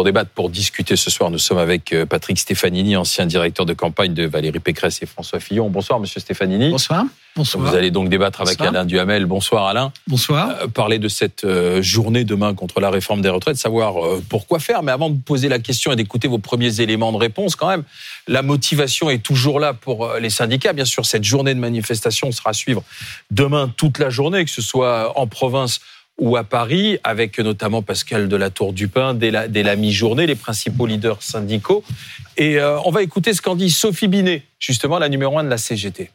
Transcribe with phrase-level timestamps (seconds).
[0.00, 1.30] pour débattre, pour discuter ce soir.
[1.30, 5.40] Nous sommes avec euh, Patrick Stefanini, ancien directeur de campagne de Valérie Pécresse et François
[5.40, 5.68] Fillon.
[5.68, 6.70] Bonsoir, monsieur Stefanini.
[6.70, 7.04] Bonsoir.
[7.36, 7.66] Bonsoir.
[7.66, 9.26] Vous allez donc débattre avec Alain Duhamel.
[9.26, 9.92] Bonsoir, Alain.
[10.06, 10.56] Bonsoir.
[10.62, 13.96] Euh, parler de cette euh, journée demain contre la réforme des retraites, savoir
[14.30, 14.82] pourquoi faire.
[14.82, 17.82] Mais avant de poser la question et d'écouter vos premiers éléments de réponse, quand même,
[18.26, 20.72] la motivation est toujours là pour les syndicats.
[20.72, 22.82] Bien sûr, cette journée de manifestation sera à suivre
[23.30, 25.80] demain toute la journée, que ce soit en province
[26.20, 30.34] ou à Paris, avec notamment Pascal de la Tour du Pin dès la, mi-journée, les
[30.36, 31.82] principaux leaders syndicaux.
[32.36, 35.48] Et euh, on va écouter ce qu'en dit Sophie Binet, justement la numéro un de
[35.48, 36.10] la CGT.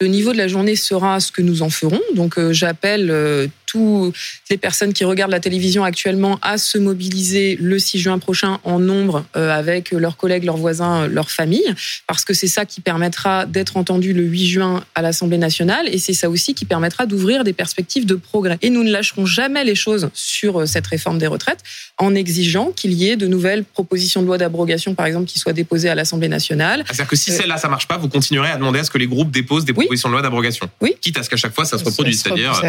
[0.00, 2.00] Le niveau de la journée sera ce que nous en ferons.
[2.14, 4.14] Donc euh, j'appelle euh, toutes
[4.50, 8.78] les personnes qui regardent la télévision actuellement à se mobiliser le 6 juin prochain en
[8.78, 11.74] nombre euh, avec leurs collègues, leurs voisins, leurs familles,
[12.06, 15.98] parce que c'est ça qui permettra d'être entendu le 8 juin à l'Assemblée nationale et
[15.98, 18.58] c'est ça aussi qui permettra d'ouvrir des perspectives de progrès.
[18.62, 21.60] Et nous ne lâcherons jamais les choses sur euh, cette réforme des retraites
[21.98, 25.52] en exigeant qu'il y ait de nouvelles propositions de loi d'abrogation, par exemple, qui soient
[25.52, 26.84] déposées à l'Assemblée nationale.
[26.86, 28.98] C'est-à-dire que si euh, celle-là, ça marche pas, vous continuerez à demander à ce que
[28.98, 30.68] les groupes déposent des propositions de loi d'abrogation.
[30.80, 30.94] Oui.
[31.00, 32.60] Quitte à ce qu'à chaque fois, ça se reproduise, c'est-à-dire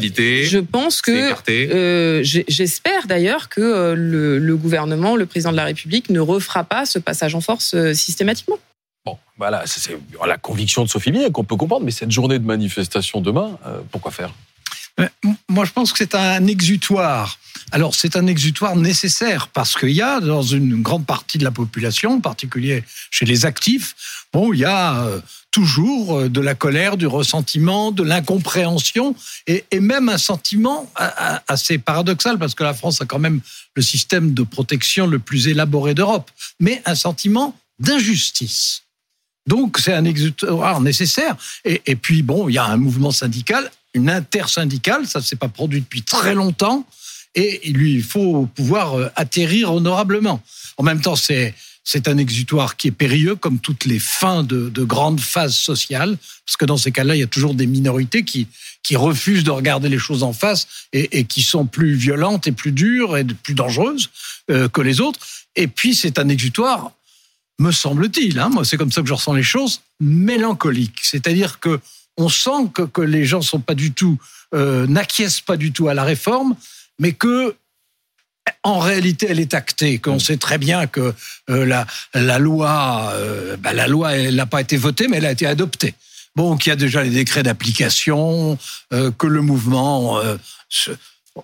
[0.00, 0.10] les
[0.44, 6.10] je pense que euh, j'espère d'ailleurs que euh, le, gouvernement, le président de la République,
[6.10, 8.58] ne refera pas ce passage en force euh, systématiquement.
[9.04, 12.44] Bon, voilà, c'est la conviction de Sophie Binet qu'on peut comprendre, mais cette journée de
[12.44, 13.58] manifestation demain,
[13.90, 14.30] pourquoi faire?
[15.48, 17.38] Moi, je pense que c'est un exutoire.
[17.72, 21.50] Alors, c'est un exutoire nécessaire parce qu'il y a dans une grande partie de la
[21.50, 23.94] population, en particulier chez les actifs,
[24.32, 25.06] bon, il y a
[25.50, 29.14] toujours euh, de la colère, du ressentiment, de l'incompréhension
[29.46, 30.90] et, même un sentiment
[31.48, 33.40] assez paradoxal parce que la France a quand même
[33.74, 38.82] le système de protection le plus élaboré d'Europe, mais un sentiment d'injustice.
[39.46, 41.36] Donc c'est un exutoire nécessaire.
[41.64, 45.48] Et, puis bon, il y a un mouvement syndical, une intersyndicale, ça ne s'est pas
[45.48, 46.86] produit depuis très longtemps,
[47.34, 50.42] et il lui faut pouvoir euh, atterrir honorablement.
[50.76, 54.84] En même temps, c'est c'est un exutoire qui est périlleux, comme toutes les fins de,
[54.84, 58.46] grandes phases sociales, parce que dans ces cas-là, il y a toujours des minorités qui,
[58.82, 62.72] qui refusent de regarder les choses en face et, qui sont plus violentes et plus
[62.72, 64.10] dures et plus dangereuses
[64.50, 65.18] euh, que les autres.
[65.56, 66.92] Et puis, c'est un exutoire,
[67.58, 70.98] me semble-t-il, hein, moi c'est comme ça que je ressens les choses, mélancolique.
[71.02, 71.80] C'est-à-dire que
[72.16, 74.18] on sent que, les gens sont pas du tout,
[74.54, 76.54] euh, n'acquiescent pas du tout à la réforme,
[77.00, 77.56] mais que
[78.62, 80.20] en réalité, elle est actée, qu'on mm.
[80.20, 81.14] sait très bien que
[81.48, 85.26] euh, la, la loi, euh, bah, la loi, elle n'a pas été votée, mais elle
[85.26, 85.94] a été adoptée.
[86.36, 88.56] Bon, qu'il y a déjà les décrets d'application,
[88.92, 90.20] euh, que le mouvement
[90.68, 90.92] se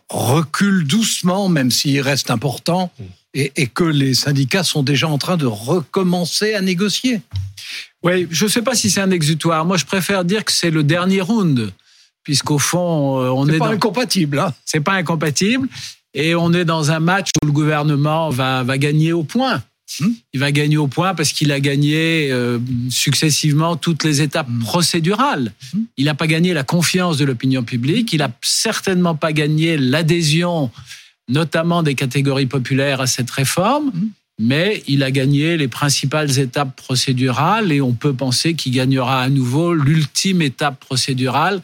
[0.08, 3.04] recule doucement, même s'il reste important, mm.
[3.34, 7.20] et, et, que les syndicats sont déjà en train de recommencer à négocier.
[8.02, 9.64] Oui, je ne sais pas si c'est un exutoire.
[9.64, 11.72] Moi, je préfère dire que c'est le dernier round
[12.26, 13.52] puisqu'au fond, on est.
[13.52, 15.68] C'est pas incompatible, hein C'est pas incompatible.
[16.12, 19.62] Et on est dans un match où le gouvernement va, va gagner au point.
[20.00, 20.08] Hmm.
[20.32, 22.58] Il va gagner au point parce qu'il a gagné euh,
[22.90, 24.58] successivement toutes les étapes hmm.
[24.58, 25.52] procédurales.
[25.72, 25.82] Hmm.
[25.96, 28.12] Il n'a pas gagné la confiance de l'opinion publique.
[28.12, 30.72] Il n'a certainement pas gagné l'adhésion,
[31.28, 33.92] notamment des catégories populaires, à cette réforme.
[34.40, 39.28] Mais il a gagné les principales étapes procédurales et on peut penser qu'il gagnera à
[39.28, 41.62] nouveau l'ultime étape procédurale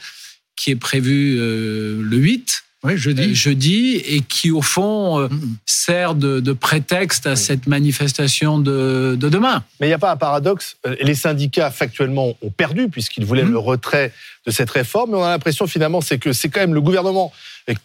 [0.62, 3.22] qui est prévue euh, le 8 oui, jeudi.
[3.22, 5.28] Euh, jeudi, et qui au fond euh,
[5.66, 9.62] sert de, prétexte à cette manifestation de, demain.
[9.78, 10.76] Mais il n'y a pas un paradoxe.
[11.00, 14.12] Les syndicats factuellement ont perdu puisqu'ils voulaient le retrait
[14.46, 17.32] de cette réforme, mais on a l'impression finalement c'est que c'est quand même le gouvernement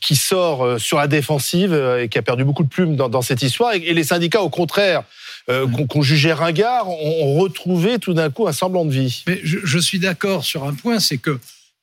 [0.02, 3.74] qui sort sur la défensive et qui a perdu beaucoup de plumes dans, cette histoire,
[3.74, 5.04] et, les syndicats au contraire.
[5.88, 9.24] qu'on jugeait ringard, ont retrouvé tout d'un coup un semblant de vie.
[9.28, 11.40] Mais je, je suis d'accord sur un point, c'est que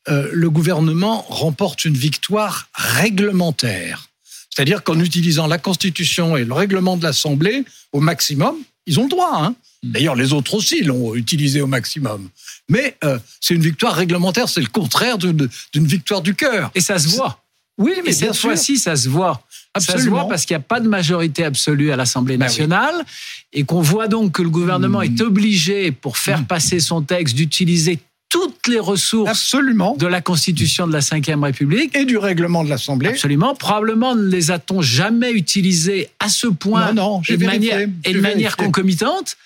[0.08, 4.08] euh, le gouvernement remporte une victoire réglementaire.
[4.50, 8.54] C'est-à-dire qu'en utilisant la Constitution et le règlement de l'Assemblée au maximum,
[8.86, 9.42] ils ont le droit.
[9.42, 12.28] Hein D'ailleurs, les autres aussi l'ont utilisé au maximum.
[12.68, 16.70] Mais euh, c'est une victoire réglementaire, c'est le contraire d'une victoire du cœur.
[16.74, 17.42] Et ça se voit.
[17.76, 19.42] Oui, mais cette fois-ci, ça se voit.
[19.74, 19.98] Absolument.
[19.98, 23.04] Ça se voit parce qu'il n'y a pas de majorité absolue à l'Assemblée ben nationale
[23.52, 25.04] et qu'on voit donc que le gouvernement hmm.
[25.04, 26.46] est obligé, pour faire hmm.
[26.46, 27.98] passer son texte, d'utiliser
[28.34, 29.94] toutes les ressources Absolument.
[29.96, 31.96] de la Constitution de la Ve République.
[31.96, 33.10] Et du règlement de l'Assemblée.
[33.10, 33.54] Absolument.
[33.54, 38.12] Probablement ne les a-t-on jamais utilisés à ce point non, non, et de manière, et
[38.12, 39.36] de manière concomitante.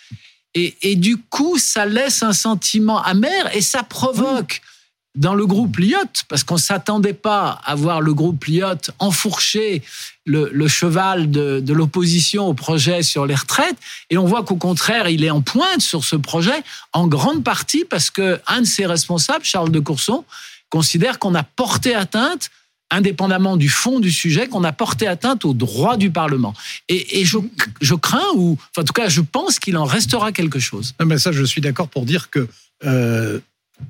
[0.55, 4.63] Et, et, du coup, ça laisse un sentiment amer et ça provoque
[5.19, 9.83] dans le groupe Lyotte, parce qu'on ne s'attendait pas à voir le groupe Lyotte enfourcher
[10.25, 13.77] le, cheval de, l'opposition au projet sur les retraites,
[14.11, 16.63] et on voit qu'au contraire, il est en pointe sur ce projet,
[16.93, 20.25] en grande partie parce que un de ses responsables, Charles de Courson,
[20.71, 22.51] considère qu'on a porté atteinte
[22.91, 26.55] indépendamment du fond du sujet, qu'on a porté atteinte aux droits du Parlement.
[26.89, 30.95] Et, je, crains, ou enfin, en tout cas, je pense qu'il en restera quelque chose.
[31.05, 32.49] mais ça, je suis d'accord pour dire que
[32.85, 33.41] euh,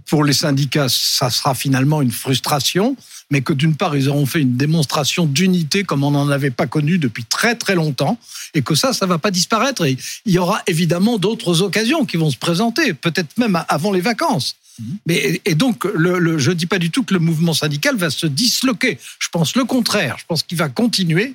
[0.07, 2.97] pour les syndicats, ça sera finalement une frustration,
[3.31, 6.67] mais que d'une part, ils auront fait une démonstration d'unité comme on n'en avait pas
[6.67, 8.19] connu depuis très très longtemps,
[8.55, 9.85] et que ça, ça va pas disparaître.
[9.85, 14.01] Et il y aura évidemment d'autres occasions qui vont se présenter, peut-être même avant les
[14.01, 14.57] vacances.
[14.79, 14.99] Mhm.
[15.07, 18.11] Mais, et donc, le, je ne dis pas du tout que le mouvement syndical va
[18.11, 18.99] se disloquer.
[19.19, 20.17] Je pense le contraire.
[20.19, 21.35] Je pense qu'il va continuer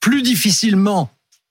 [0.00, 1.10] plus difficilement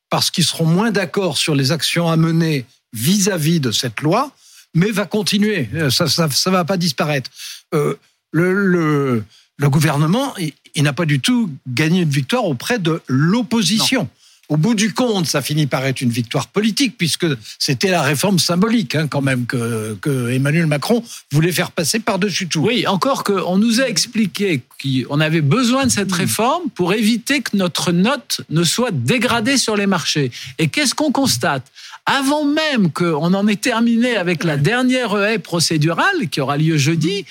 [0.09, 4.31] parce qu'ils seront moins d'accord sur les actions à mener vis-à-vis de cette loi,
[4.77, 5.67] mais va continuer.
[5.73, 7.31] Euh, ça ne va pas disparaître.
[7.73, 7.95] Euh,
[8.31, 9.23] le,
[9.57, 10.33] le, gouvernement,
[10.75, 14.07] il n'a pas du tout gagné une victoire auprès de l'opposition
[14.49, 17.25] au bout du compte, ça finit par être une victoire politique, puisque
[17.59, 19.97] c'était la réforme symbolique, hein, quand même, que,
[20.31, 22.61] Emmanuel Macron voulait faire passer par-dessus tout.
[22.61, 26.21] Oui, encore qu'on nous a expliqué qu'on avait besoin de cette hmm.
[26.21, 30.31] réforme pour éviter que notre note ne soit dégradée sur les marchés.
[30.59, 31.65] Et qu'est-ce qu'on constate?
[32.05, 37.25] Avant même qu'on en ait terminé avec la dernière haie procédurale qui aura lieu jeudi,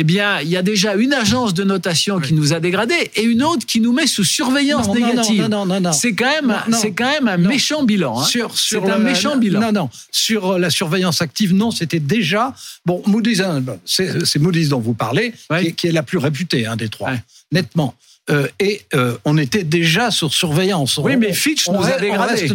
[0.00, 3.22] eh bien, il y a déjà une agence de notation qui nous a dégradé et
[3.24, 5.48] une autre qui nous met sous surveillance négative.
[5.50, 8.20] Non, non, non, c'est quand même, c'est quand même un méchant bilan.
[8.20, 8.24] Hein.
[8.24, 9.60] Sur, sur c'est un méchant bilan.
[9.60, 9.90] Non, non.
[10.12, 12.54] Sur la surveillance active, non, c'était déjà
[12.86, 13.02] bon.
[13.06, 15.34] Moody's, hein, c'est, Moody's dont vous parlez,
[15.76, 17.14] qui, est la plus réputée hein, des trois,
[17.50, 17.96] nettement.
[18.30, 20.98] Euh, et euh, on était déjà sur surveillance.
[20.98, 22.48] Oui, mais Fitch nous a dégradé.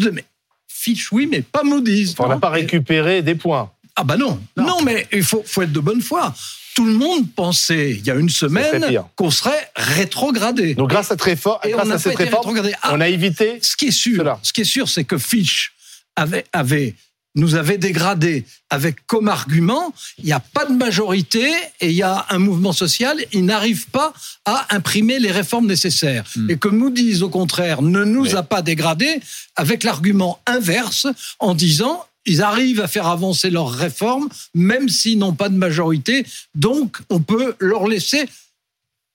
[0.65, 2.15] Fitch, oui, mais pas Moody's.
[2.19, 3.69] On n'a pas récupéré des points.
[3.97, 4.39] Ah bah non.
[4.55, 6.33] non, mais il faut, faut être de bonne foi
[6.75, 8.85] tout le monde pensait il y a une semaine
[9.15, 10.75] qu'on serait rétrogradé.
[10.75, 12.61] Donc grâce à, cette réforme,
[12.91, 13.59] on a évité.
[13.61, 15.73] Ce qui est sûr, ce qui est sûr, c'est que Fitch
[16.15, 16.95] avait, avait
[17.35, 22.03] nous avait dégradé avec comme argument, il n'y a pas de majorité et il y
[22.03, 24.13] a un mouvement social, il n'arrive pas
[24.45, 26.25] à imprimer les réformes nécessaires.
[26.35, 26.49] Hmm.
[26.49, 29.19] Et que Moody's, au contraire, ne nous a pas dégradé
[29.55, 31.07] avec l'argument inverse
[31.39, 36.25] en disant ils arrivent à faire avancer leurs réformes, même s'ils n'ont pas de majorité.
[36.55, 38.25] Donc, on peut leur laisser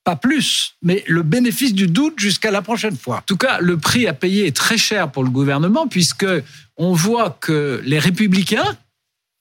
[0.05, 3.19] pas plus, mais le bénéfice du doute jusqu'à la prochaine fois.
[3.19, 6.27] En tout cas, le prix à payer est très cher pour le gouvernement, puisque
[6.77, 8.77] on voit que les républicains,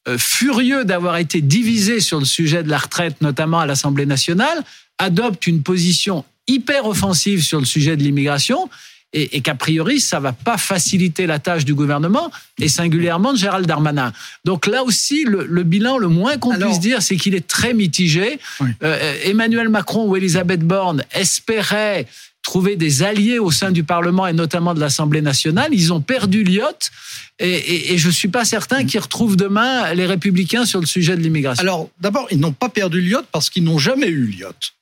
[0.08, 4.64] euh, furieux d'avoir été divisés sur le sujet de la retraite, notamment à l'Assemblée nationale,
[4.98, 8.70] adoptent une position hyper offensive sur le sujet de l'immigration
[9.14, 13.66] et, qu'a priori, ça va pas faciliter la tâche du gouvernement et singulièrement de Gérald
[13.66, 14.12] Darmanin.
[14.44, 18.40] Donc là aussi, le, bilan, le moins qu'on puisse dire, c'est qu'il est très mitigé.
[18.84, 22.06] Euh, Emmanuel Macron ou Elisabeth Borne espéraient
[22.44, 25.70] trouver des alliés au sein du Parlement et notamment de l'Assemblée nationale.
[25.74, 26.92] Ils ont perdu Lyotte
[27.40, 31.22] et, et, je suis pas certain qu'ils retrouvent demain les Républicains sur le sujet de
[31.22, 31.62] l'immigration.
[31.62, 34.77] Alors d'abord, ils n'ont pas perdu Lyotte parce qu'ils n'ont jamais eu Lyotte.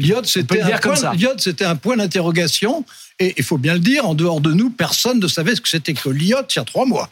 [0.00, 2.84] Lyotte, c'était un, un point d'interrogation.
[3.18, 5.68] Et il faut bien le dire, en dehors de nous, personne ne savait ce que
[5.68, 7.08] c'était que Lyotte il y a trois mois.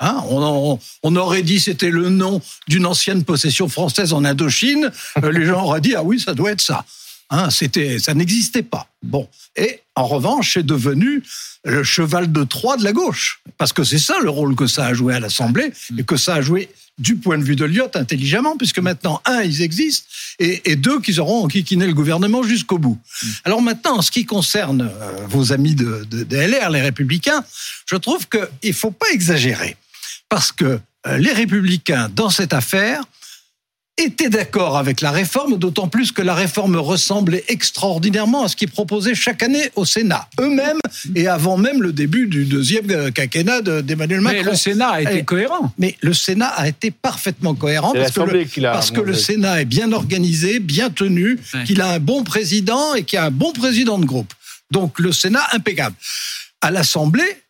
[0.00, 4.92] Hein on, on, aurait dit c'était le nom d'une ancienne possession française en Indochine.
[5.24, 6.84] Euh, les gens auraient dit ah oui, ça doit être ça.
[7.30, 8.88] Hein, c'était, ça n'existait pas.
[9.02, 9.28] Bon.
[9.56, 11.22] Et en revanche, c'est devenu
[11.64, 14.86] le cheval de Troie de la gauche, parce que c'est ça le rôle que ça
[14.86, 17.96] a joué à l'Assemblée et que ça a joué du point de vue de Lyotte
[17.96, 20.06] intelligemment, puisque maintenant, un, ils existent,
[20.40, 22.98] et, deux, qu'ils auront enquiquiné le gouvernement jusqu'au bout.
[23.44, 27.44] Alors maintenant, en ce qui concerne euh, vos amis de, de, LR, les Républicains,
[27.86, 29.76] je trouve qu'il ne faut pas exagérer,
[30.28, 33.04] parce que euh, les Républicains, dans cette affaire,
[33.98, 38.70] étaient d'accord avec la réforme, d'autant plus que la réforme ressemblait extraordinairement à ce qu'ils
[38.70, 40.78] proposaient chaque année au Sénat, eux-mêmes,
[41.14, 44.42] et avant même le début du deuxième quinquennat d'Emmanuel Macron.
[44.44, 45.72] Mais le Sénat a été cohérent.
[45.78, 49.66] Mais le Sénat a été parfaitement cohérent parce, que le, parce que le, Sénat est
[49.66, 53.98] bien organisé, bien tenu, qu'il a un bon président et qu'il a un bon président
[53.98, 54.32] de groupe.
[54.70, 55.96] Donc le Sénat impeccable.
[56.60, 57.42] À l'Assemblée,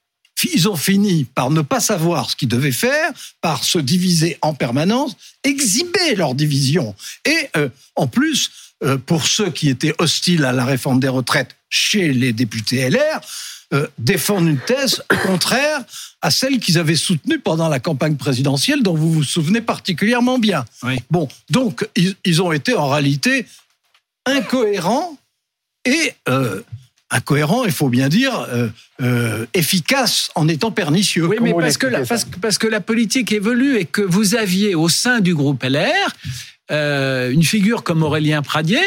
[0.44, 4.54] ils ont fini par ne pas savoir ce qu'ils devaient faire, par se diviser en
[4.54, 6.94] permanence, exhiber leur division.
[7.24, 8.50] Et euh, en plus,
[8.84, 13.20] euh, pour ceux qui étaient hostiles à la réforme des retraites chez les députés LR,
[13.74, 15.84] euh, défendre une thèse contraire
[16.22, 20.64] à celle qu'ils avaient soutenue pendant la campagne présidentielle, dont vous vous souvenez particulièrement bien.
[21.10, 23.44] Bon, donc ils, ils, ont été en réalité
[24.24, 25.18] incohérents
[25.84, 26.12] et
[27.18, 28.68] incohérent, il faut bien dire, euh,
[29.02, 31.26] euh, efficace en étant pernicieux.
[31.26, 32.02] Oui, mais parce que, la,
[32.40, 36.08] parce, que la politique évolue et que vous aviez au sein du groupe LR
[36.70, 38.84] euh, une figure comme Aurélien Pradier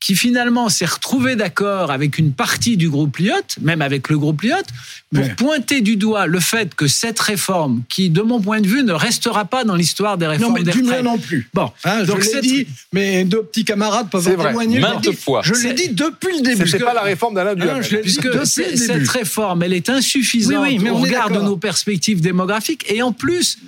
[0.00, 4.40] qui finalement s'est retrouvé d'accord avec une partie du groupe Lyotte, même avec le groupe
[4.40, 4.66] Lyotte,
[5.14, 8.82] pour pointer du doigt le fait que cette réforme, qui de mon point de vue
[8.82, 11.02] ne restera pas dans l'histoire des réformes Non, mais des du retraites.
[11.04, 11.50] non plus.
[11.52, 14.78] Bon, Hein, donc je l'ai cette- dit, mais deux petits camarades peuvent C'est en témoigner.
[14.80, 15.42] Maintes fois.
[15.44, 16.66] Je l'ai C'est- dit depuis le début.
[16.66, 17.82] C'était pas la réforme d'Alain Duhamel.
[17.82, 19.08] Je Puisque depuis c'est- le cette début.
[19.10, 21.48] réforme, elle est insuffisante Oui, oui, mais au on est regard de d'accord.
[21.48, 22.86] nos perspectives démographiques.
[22.88, 23.58] Et en plus,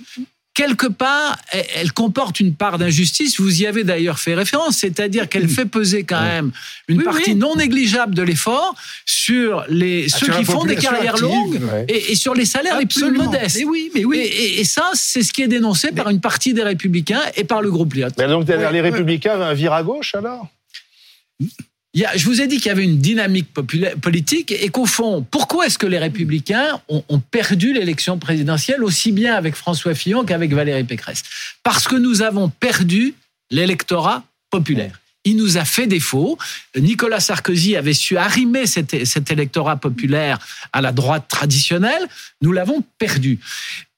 [0.54, 3.40] quelque part, elle, elle comporte une part d'injustice.
[3.40, 6.52] Vous y avez d'ailleurs fait référence, c'est-à-dire qu'elle fait peser quand même
[6.88, 7.36] une Oui, partie oui.
[7.36, 8.74] non négligeable de l'effort
[9.06, 11.86] sur les, Ah, ceux sur qui font des carrières active, longues ouais.
[11.88, 13.24] et, et sur les salaires les plus Absolument.
[13.24, 13.56] modestes.
[13.58, 14.18] Mais oui, mais oui.
[14.18, 17.44] Et, et- et ça, c'est ce qui est dénoncé par une partie des Républicains et
[17.44, 18.08] par le groupe Lyot.
[18.18, 18.90] Mais donc, derrière Ouais, les ouais.
[18.90, 20.46] Républicains, un vire à gauche alors?
[21.94, 25.78] Je vous ai dit qu'il y avait une dynamique politique et qu'au fond, pourquoi est-ce
[25.78, 31.22] que les républicains ont perdu l'élection présidentielle aussi bien avec François Fillon qu'avec Valérie Pécresse?
[31.62, 33.14] Parce que nous avons perdu
[33.50, 35.01] l'électorat populaire.
[35.24, 36.36] Il nous a fait défaut.
[36.76, 40.38] Nicolas Sarkozy avait su arrimer cet, cet électorat populaire
[40.72, 42.08] à la droite traditionnelle.
[42.40, 43.38] Nous l'avons perdu.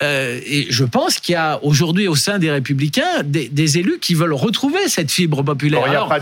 [0.02, 3.98] Euh, et je pense qu'il y a aujourd'hui au sein des Républicains des, des élus
[4.00, 5.84] qui veulent retrouver cette fibre populaire.
[5.84, 6.14] Alors,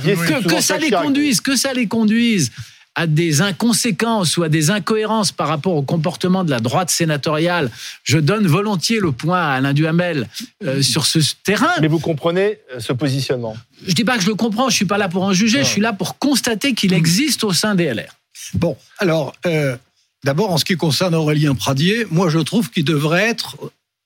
[0.49, 2.53] que, ça les conduise, que ça les conduise
[2.95, 7.71] à des inconséquences ou à des incohérences par rapport au comportement de la droite sénatoriale,
[8.05, 10.29] je donne volontiers le point à Alain Duhamel
[10.65, 11.73] euh, sur ce terrain.
[11.81, 13.57] Mais vous comprenez euh, ce positionnement
[13.87, 15.69] Je dis pas que je le comprends, je suis pas là pour en juger, je
[15.69, 18.15] suis là pour constater qu'il existe au sein des LR.
[18.55, 19.77] Bon, alors, euh,
[20.25, 23.57] d'abord, en ce qui concerne Aurélien Pradier, moi, je trouve qu'il devrait être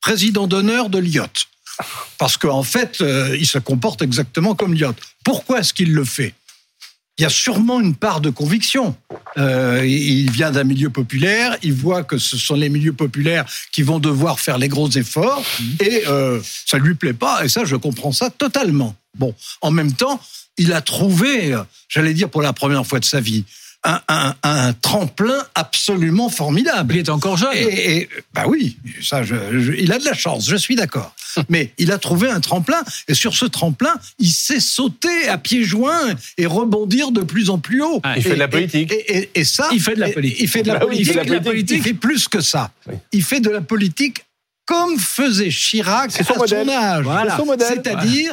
[0.01, 1.27] président d'honneur de l'IOT.
[2.19, 4.95] Parce qu'en fait, euh, il se comporte exactement comme l'IOT.
[5.25, 6.35] Pourquoi est-ce qu'il le fait?
[7.19, 8.95] Il y a sûrement une part de conviction.
[9.39, 13.83] Euh, il vient d'un milieu populaire, il voit que ce sont les milieux populaires qui
[13.83, 15.43] vont devoir faire les gros efforts,
[15.81, 18.95] et euh, ça lui plaît pas, et ça, je comprends ça totalement.
[19.19, 20.21] Bon, en même temps,
[20.59, 21.57] il a trouvé,
[21.89, 23.45] j'allais dire pour la première fois de sa vie,
[23.87, 26.95] un, un- un tremplin absolument formidable.
[26.95, 27.55] Il est encore jeune.
[27.55, 31.15] Et, et- bah oui, ça, je- je- il a de la chance, je suis d'accord.
[31.49, 35.65] Mais il a trouvé un tremplin, et sur ce tremplin, il sait sauter à pieds
[35.65, 38.01] joints et rebondir de plus en plus haut.
[38.03, 38.93] Ah, il fait de la Et- politique.
[38.93, 40.41] Et, et- et ça, Il fait de la et- politique.
[40.41, 41.19] Il fait de la Bah oui, il politique.
[41.23, 41.77] fait de la politique.
[41.79, 42.71] Il fait plus que ça.
[42.89, 42.95] Oui.
[43.13, 44.25] Il fait de la politique
[44.67, 46.67] comme faisait Chirac son à modèle.
[46.67, 47.39] son âge.
[47.47, 47.67] Modèle.
[47.85, 48.33] C'est-à-dire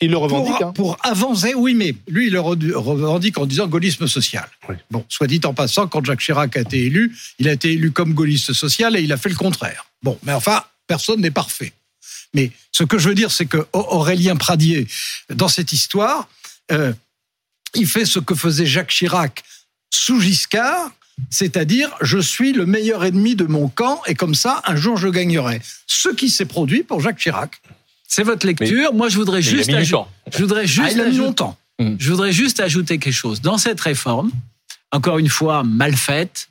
[0.00, 0.54] Il le revendique.
[0.58, 0.72] pour, hein.
[0.72, 4.46] pour avancer, oui, mais lui, il le re- revendique en disant gaullisme social.
[4.68, 4.74] Oui.
[4.90, 7.92] Bon, soit dit en passant, quand Jacques Chirac a été élu, il a été élu
[7.92, 9.86] comme gaulliste social et il a fait le contraire.
[10.02, 11.72] Bon, mais enfin, personne n'est parfait.
[12.34, 14.86] Mais ce que je veux dire, c'est que Au- Aurélien Pradier,
[15.30, 16.28] dans cette histoire,
[16.72, 16.92] euh,
[17.74, 19.44] il fait ce que faisait Jacques Chirac
[19.90, 20.90] sous Giscard,
[21.30, 25.06] c'est-à-dire je suis le meilleur ennemi de mon camp et comme ça, un jour, je
[25.08, 25.62] gagnerai.
[25.86, 27.60] Ce qui s'est produit pour Jacques Chirac.
[28.06, 28.92] C'est votre lecture.
[28.94, 30.08] Moi, je voudrais Mais il a juste mis du ajouter- temps.
[30.32, 31.56] je voudrais juste Ah, il a mis ajouter- longtemps.
[31.98, 33.40] Je voudrais juste ajouter quelque chose.
[33.40, 34.30] Dans cette réforme,
[34.92, 36.48] encore une fois mal faite,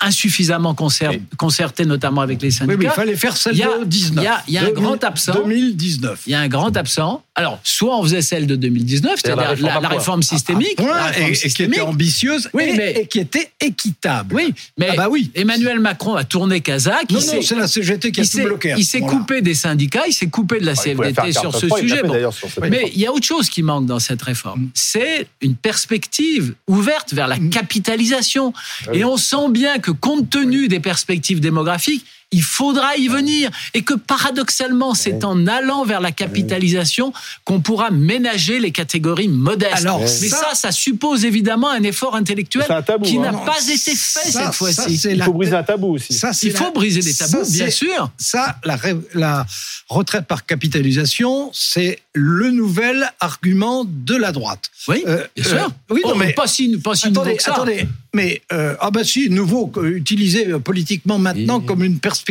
[0.00, 1.22] insuffisamment concer- Oui.
[1.36, 2.76] concertée, notamment avec les Oui, syndicats.
[2.78, 4.22] mais il fallait faire celle Il y a- de 19.
[4.22, 5.32] il y a- il y a un 2000 grand absent.
[5.34, 6.20] 2019.
[6.26, 7.22] Il y a un grand absent.
[7.36, 11.46] Alors, soit on faisait celle de 2019, C'est-à-dire la réforme systémique, Point, la réforme et,
[11.46, 14.34] et qui était ambitieuse Oui, et, mais- et qui était équitable.
[14.36, 15.30] Oui, mais Ah bah oui.
[15.34, 17.10] Emmanuel Macron a tourné Kazakh.
[17.10, 18.72] Non, il non, s'est- c'est la CGT qui a tout bloqué.
[18.72, 21.54] à il s'est coupé des syndicats, il s'est coupé de la Ah, CFDT faire sur
[21.54, 22.02] ce sujet.
[22.04, 22.30] Bon.
[22.30, 24.68] sur Mais il y a autre chose qui manque dans cette réforme.
[24.74, 28.52] C'est une perspective ouverte vers la capitalisation.
[28.92, 28.98] oui.
[28.98, 33.50] Et on sent bien que compte tenu des perspectives démographiques, il faudra y venir.
[33.74, 37.12] Et que paradoxalement, c'est en allant vers la capitalisation
[37.44, 39.76] qu'on pourra ménager les catégories modestes.
[39.76, 43.22] Alors, Mais ça- ça, ça suppose évidemment un effort intellectuel C'est un tabou, qui hein.
[43.22, 44.96] n'a Non, pas été fait ça- cette fois-ci.
[44.98, 46.12] c'est Il la- faut briser un tabou aussi.
[46.12, 48.10] ça, c'est Il faut la- briser des tabous, ça, bien sûr.
[48.18, 49.46] Ça, la, ré- la
[49.88, 54.70] retraite par capitalisation, c'est le nouvel argument de la droite.
[54.88, 55.70] Oui, Euh, bien euh, sûr.
[55.90, 57.52] oui, non, Oh, mais- pas si, pas si nouveau attendez, que ça.
[57.54, 61.98] attendez, mais euh, ah bah si, nouveau, euh, utilisé euh, politiquement maintenant Et- comme une
[61.98, 62.23] perspective.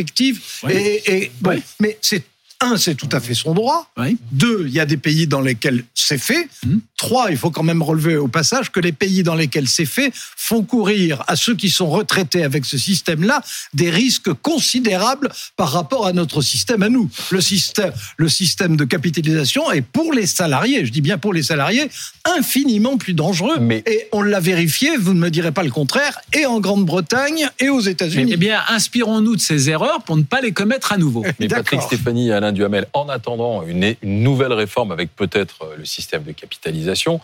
[0.64, 0.72] Oui.
[0.72, 1.62] Et, et- bon, Oui.
[1.80, 2.22] mais c'est
[2.60, 3.90] un, c'est tout à fait son droit.
[3.96, 4.16] Oui.
[4.32, 6.48] Deux, il y a des pays dans lesquels c'est fait.
[6.64, 6.80] Mhm.
[6.96, 10.10] Trois, il faut quand même relever au passage que les pays dans lesquels c'est fait
[10.36, 13.42] font courir à ceux qui sont retraités avec ce système-là
[13.74, 17.10] des risques considérables par rapport à notre système à nous.
[17.30, 21.42] Le système, le système de capitalisation est pour les salariés, je dis bien pour les
[21.42, 21.90] salariés,
[22.24, 23.58] infiniment plus dangereux.
[23.60, 27.48] Mais- Et on l'a vérifié, vous ne me direz pas le contraire, et en Grande-Bretagne
[27.58, 28.30] et aux États-Unis.
[28.34, 31.24] Eh bien, inspirons-nous de ces erreurs pour ne pas les commettre à nouveau.
[31.38, 31.82] Mais Patrick.
[31.82, 36.32] Stéphanie Alain Duhamel, en attendant une, une nouvelle réforme avec peut-être euh, le système de
[36.32, 37.20] capitalisation,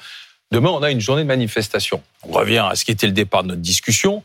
[0.50, 2.02] demain on a une journée de manifestation.
[2.22, 4.22] On revient à ce qui était le départ de notre discussion,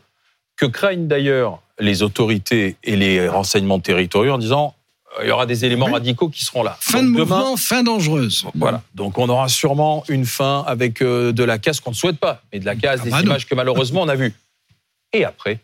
[0.56, 4.74] que craignent d'ailleurs les autorités et les renseignements territoriaux en disant
[5.22, 6.76] il y aura des éléments radicaux qui seront là.
[6.80, 8.44] Fin de mouvement, fin dangereuse.
[8.54, 8.82] Voilà.
[8.94, 12.42] Donc on aura sûrement une fin avec euh, de la casse qu'on ne souhaite pas,
[12.52, 13.30] mais de la casse, Ah des bah non.
[13.30, 14.34] images que malheureusement on a vues.
[15.14, 15.60] Et après,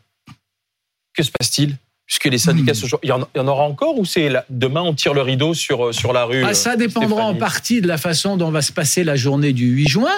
[1.14, 1.76] que se passe-t-il?
[2.12, 2.96] Puisque les syndicats Hmm.
[3.02, 5.54] il y, en, il y en aura encore ou c'est demain on tire le rideau
[5.54, 8.50] sur, euh, sur la rue Ah, euh, ça dépendra en partie de la façon dont
[8.50, 10.12] va se passer la journée du 8 juin.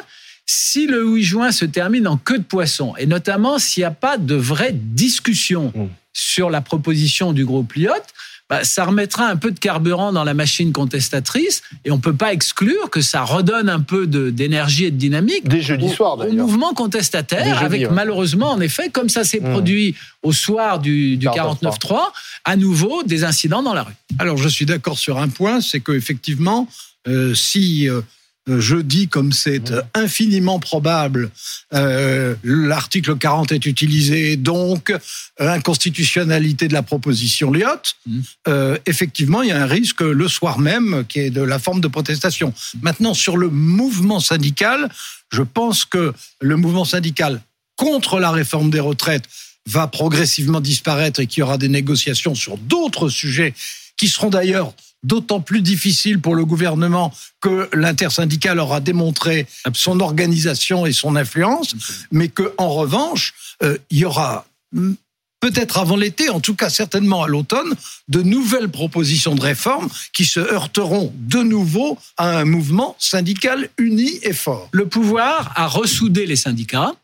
[0.45, 3.93] Si le 8 juin se termine en queue de poisson, et notamment s'il n'y a
[3.93, 5.87] pas de vraie discussion Mm.
[6.13, 8.13] sur la proposition du groupe Lyotte,
[8.51, 12.13] bah, ça remettra un peu de carburant dans la machine contestatrice, et on ne peut
[12.15, 15.89] pas exclure que ça redonne un peu de- d'énergie et de dynamique Dès jeudi au,
[15.89, 17.89] soir, au mouvement contestataire, jeudi, avec ouais.
[17.95, 19.51] malheureusement, en effet, comme ça s'est Mm.
[19.51, 21.59] produit au soir du, du 49.3.
[21.63, 22.13] 49.3,
[22.45, 23.95] à nouveau des incidents dans la rue.
[24.19, 26.69] Alors, je suis d'accord sur un point, c'est qu'effectivement,
[27.09, 28.03] euh, si euh,
[28.47, 31.31] je dis comme c'est euh, infiniment probable,
[31.73, 34.99] euh, l'article 40 est utilisé, donc euh,
[35.39, 38.23] inconstitutionnalité de la proposition Lyotte, Mhm.
[38.49, 41.81] euh, effectivement, il y a un risque le soir même qui est de la forme
[41.81, 42.53] de protestation.
[42.83, 44.89] Maintenant, sur le mouvement syndical,
[45.33, 47.41] je pense que le mouvement syndical
[47.77, 49.25] contre la réforme des retraites
[49.67, 53.55] va progressivement disparaître et qu'il y aura des négociations sur d'autres sujets
[53.97, 60.87] qui seront d'ailleurs d'autant plus difficiles pour le gouvernement que l'intersyndical aura démontré son organisation
[60.87, 61.77] et son influence,
[62.11, 64.95] mais que en revanche, euh, il y aura hmm,
[65.41, 67.75] peut-être avant l'été, en tout cas certainement à l'automne,
[68.09, 74.19] de nouvelles propositions de réforme qui se heurteront de nouveau à un mouvement syndical uni
[74.23, 74.69] et fort.
[74.73, 76.95] le pouvoir a ressoudé les syndicats.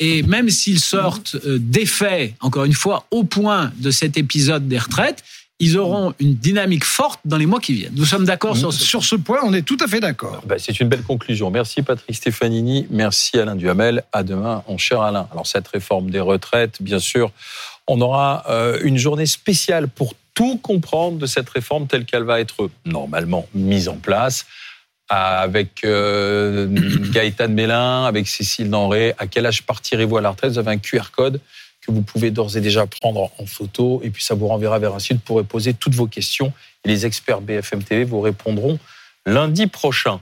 [0.00, 4.78] Et même s'ils sortent euh, défaits, encore une fois, au point de cet épisode des
[4.78, 5.22] retraites,
[5.64, 7.94] ils auront une dynamique forte dans les mois qui viennent.
[7.96, 10.42] Nous sommes d'accord sur ce Sur ce point, on est tout à fait d'accord.
[10.44, 11.50] Ben, c'est une belle conclusion.
[11.50, 14.04] Merci Patrick Stefanini, merci Alain Duhamel.
[14.12, 15.26] À demain, mon cher Alain.
[15.32, 17.32] Alors cette réforme des retraites, bien sûr,
[17.86, 22.40] on aura euh, une journée spéciale pour tout comprendre de cette réforme telle qu'elle va
[22.40, 24.44] être normalement mise en place
[25.08, 26.66] avec euh,
[27.12, 29.14] Gaëtan Mélin, avec Cécile Denré.
[29.16, 30.52] À quel âge partirez-vous à la retraite?
[30.52, 31.40] Vous avez un QR code
[31.84, 34.94] que vous pouvez d'ores et déjà prendre en photo et puis ça vous renverra vers
[34.94, 36.52] un site pour poser toutes vos questions
[36.84, 38.78] et les experts BFM TV vous répondront
[39.26, 40.20] lundi prochain.